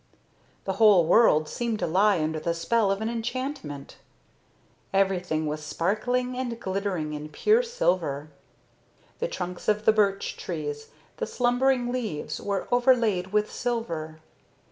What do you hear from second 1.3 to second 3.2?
seemed to lie under the spell of an